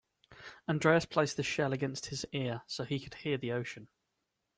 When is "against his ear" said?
1.73-2.63